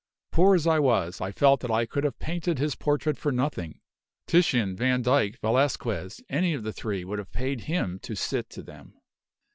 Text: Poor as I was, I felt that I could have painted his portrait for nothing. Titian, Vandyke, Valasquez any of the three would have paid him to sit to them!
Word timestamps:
Poor 0.31 0.55
as 0.55 0.65
I 0.65 0.79
was, 0.79 1.21
I 1.21 1.31
felt 1.31 1.59
that 1.59 1.69
I 1.69 1.85
could 1.85 2.03
have 2.05 2.17
painted 2.17 2.57
his 2.57 2.73
portrait 2.73 3.19
for 3.19 3.31
nothing. 3.31 3.81
Titian, 4.25 4.75
Vandyke, 4.75 5.37
Valasquez 5.41 6.23
any 6.27 6.55
of 6.55 6.63
the 6.63 6.73
three 6.73 7.05
would 7.05 7.19
have 7.19 7.31
paid 7.31 7.61
him 7.65 7.99
to 7.99 8.15
sit 8.15 8.49
to 8.49 8.63
them! 8.63 8.95